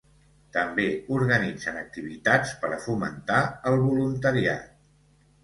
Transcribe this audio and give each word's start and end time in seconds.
També 0.55 0.85
organitzen 1.17 1.77
activitats 1.81 2.55
per 2.65 2.73
a 2.79 2.81
fomentar 2.87 3.43
el 3.75 3.79
voluntariat. 3.85 4.69